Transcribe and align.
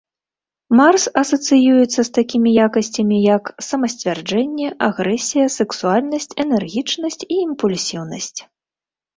Марс 0.77 1.03
асацыюецца 1.21 2.01
з 2.07 2.13
такімі 2.17 2.49
якасцямі, 2.67 3.17
як 3.35 3.53
самасцвярджэнне, 3.69 4.67
агрэсія, 4.89 5.45
сексуальнасць, 5.59 6.29
энергічнасць 6.45 7.23
і 7.29 7.31
імпульсіўнасць. 7.45 8.37